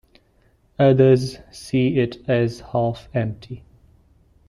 [0.79, 3.63] Others see it as half empty.